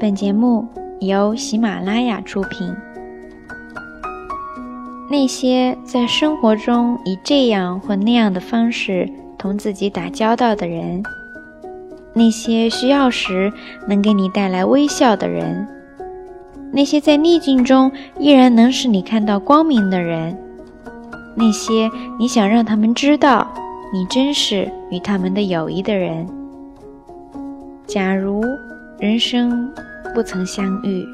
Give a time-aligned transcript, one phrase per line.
[0.00, 0.64] 本节目
[1.00, 2.72] 由喜马拉雅出品。
[5.10, 11.02] 那些在生活中以这样或那样的方式同自己打交道的人，
[12.12, 13.52] 那些需要时
[13.88, 15.66] 能给你带来微笑的人，
[16.72, 17.90] 那些在逆境中
[18.20, 20.38] 依然能使你看到光明的人，
[21.34, 21.90] 那些
[22.20, 23.52] 你想让他们知道
[23.92, 26.24] 你珍视与他们的友谊的人。
[27.84, 28.44] 假如
[29.00, 29.72] 人生
[30.13, 31.07] 不曾相遇。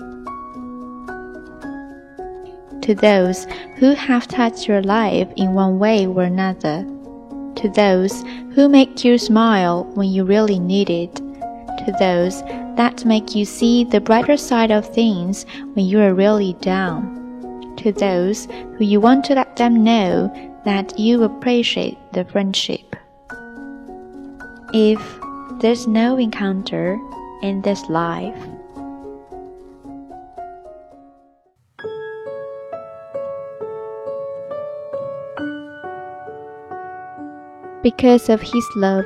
[2.82, 3.46] To those
[3.78, 6.86] who have touched your life in one way or another,
[7.56, 8.24] to those
[8.56, 12.42] who make you smile when you really need it, to those
[12.78, 17.92] that make you see the brighter side of things when you are really down, to
[17.92, 18.48] those
[18.78, 20.32] who you want to let them know
[20.66, 22.96] that you appreciate the friendship.
[24.74, 25.00] If
[25.60, 26.98] there's no encounter
[27.42, 28.38] in this life.
[37.85, 39.05] Because of his love,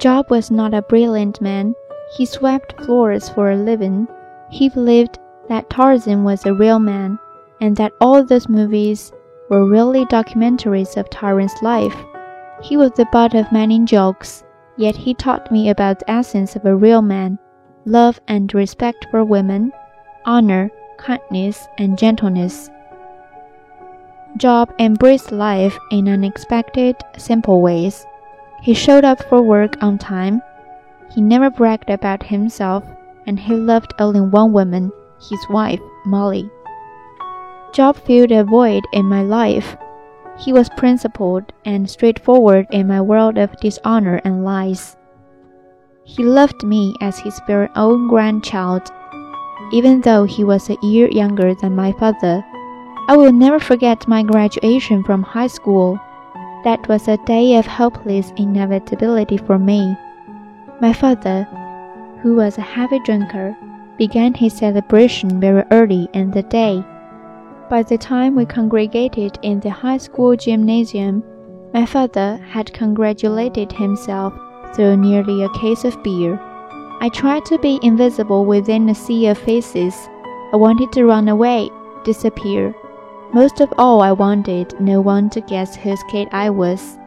[0.00, 1.76] Job was not a brilliant man.
[2.16, 4.08] He swept floors for a living.
[4.50, 7.20] He believed that Tarzan was a real man
[7.60, 9.12] and that all those movies
[9.48, 11.94] were really documentaries of Tarzan's life.
[12.64, 14.42] He was the butt of many jokes
[14.78, 17.40] Yet he taught me about the essence of a real man
[17.84, 19.72] love and respect for women,
[20.24, 22.70] honor, kindness, and gentleness.
[24.38, 28.06] Job embraced life in unexpected, simple ways.
[28.62, 30.42] He showed up for work on time.
[31.10, 32.84] He never bragged about himself,
[33.26, 34.92] and he loved only one woman,
[35.28, 36.48] his wife, Molly.
[37.72, 39.76] Job filled a void in my life
[40.38, 44.96] he was principled and straightforward in my world of dishonor and lies.
[46.04, 48.88] He loved me as his very own grandchild,
[49.72, 52.44] even though he was a year younger than my father.
[53.08, 55.98] I will never forget my graduation from high school.
[56.64, 59.96] That was a day of hopeless inevitability for me.
[60.82, 61.44] My father,
[62.22, 63.56] who was a heavy drinker,
[63.96, 66.84] began his celebration very early in the day.
[67.70, 71.24] By the time we congregated in the high school gymnasium,
[71.72, 74.34] my father had congratulated himself
[74.74, 76.38] through nearly a case of beer.
[77.00, 79.94] I tried to be invisible within a sea of faces.
[80.52, 81.70] I wanted to run away,
[82.04, 82.74] disappear.
[83.32, 86.98] Most of all, I wanted no one to guess whose kid I was.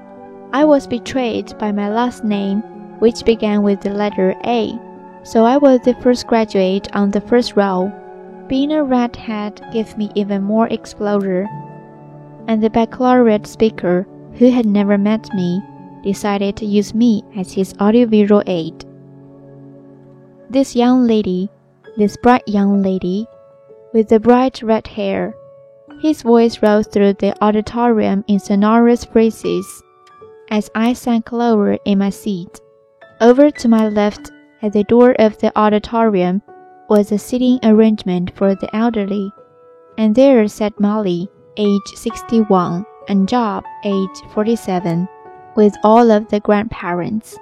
[0.53, 2.61] I was betrayed by my last name,
[2.99, 4.77] which began with the letter A,
[5.23, 7.91] so I was the first graduate on the first row.
[8.47, 11.47] Being a redhead gave me even more exposure,
[12.47, 15.59] and the baccalaureate speaker, who had never met me,
[16.03, 18.85] decided to use me as his audiovisual aid.
[20.51, 21.49] This young lady,
[21.97, 23.25] this bright young lady,
[23.93, 25.33] with the bright red hair,
[26.01, 29.83] his voice rose through the auditorium in sonorous phrases
[30.49, 32.59] as I sank lower in my seat.
[33.21, 34.31] Over to my left,
[34.63, 36.41] at the door of the auditorium,
[36.89, 39.31] was a sitting arrangement for the elderly,
[39.97, 45.07] and there sat Molly, age 61, and Job, age 47,
[45.55, 47.37] with all of the grandparents.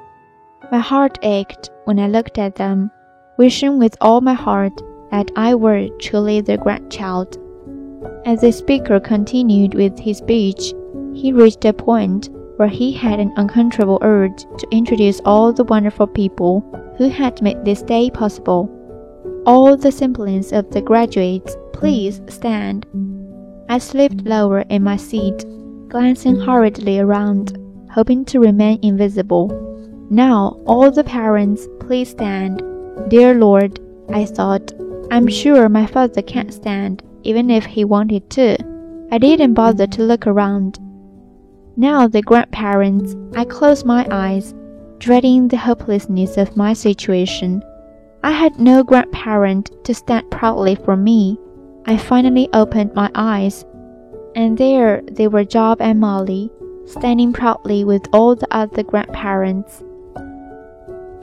[0.72, 2.92] My heart ached when I looked at them,
[3.38, 4.74] wishing with all my heart
[5.12, 7.38] that I were truly their grandchild.
[8.26, 10.74] As the speaker continued with his speech,
[11.14, 16.08] he reached a point where he had an uncontrollable urge to introduce all the wonderful
[16.08, 16.62] people
[16.98, 18.70] who had made this day possible.
[19.46, 22.86] All the semblance of the graduates, please stand.
[23.70, 25.46] I slipped lower in my seat,
[25.88, 27.58] glancing hurriedly around,
[27.92, 29.48] hoping to remain invisible.
[30.10, 32.62] Now, all the parents, please stand.
[33.10, 33.80] Dear Lord,
[34.10, 34.74] I thought,
[35.12, 38.58] I'm sure my father can't stand, even if he wanted to.
[39.12, 40.80] I didn't bother to look around.
[41.76, 44.54] Now, the grandparents, I closed my eyes,
[45.00, 47.64] dreading the hopelessness of my situation.
[48.24, 51.40] I had no grandparent to stand proudly for me.
[51.86, 53.66] I finally opened my eyes,
[54.36, 56.52] and there they were Job and Molly,
[56.86, 59.84] standing proudly with all the other grandparents.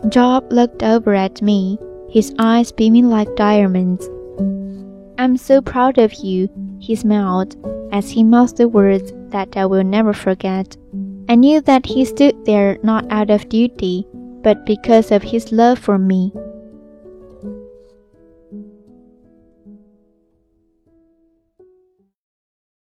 [0.08, 1.78] Job looked over at me,
[2.08, 4.08] his eyes beaming like diamonds.
[5.26, 7.56] I'm so proud of you, he smiled
[7.90, 10.76] as he mouthed the words that I will never forget.
[11.28, 14.06] I knew that he stood there not out of duty,
[14.44, 16.32] but because of his love for me.